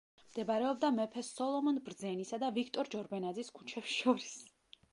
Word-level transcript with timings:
მდებარეობდა 0.29 0.89
მეფე 0.95 1.23
სოლომონ 1.27 1.77
ბრძენისა 1.89 2.41
და 2.45 2.51
ვიქტორ 2.57 2.91
ჯორბენაძის 2.97 3.55
ქუჩებს 3.61 3.95
შორის. 4.01 4.35